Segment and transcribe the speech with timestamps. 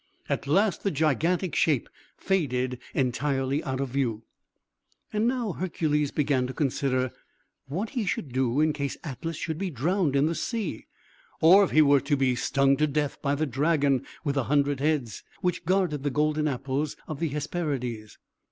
[0.27, 4.23] At last the gigantic shape faded entirely out of view.
[5.13, 7.11] And now Hercules began to consider
[7.67, 10.87] what he should do in case Atlas should be drowned in the sea,
[11.39, 14.79] or if he were to be stung to death by the dragon with the hundred
[14.79, 18.17] heads, which guarded the golden apples of the Hesperides.